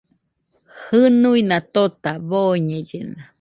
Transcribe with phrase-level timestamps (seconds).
[0.83, 3.21] Jɨnuina tota boñellena.